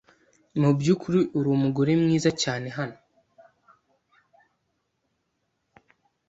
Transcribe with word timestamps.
Mubyukuri 0.59 1.19
uri 1.37 1.47
umugore 1.55 1.91
mwiza 2.01 2.29
cyane 2.41 2.67
hano. 2.77 2.97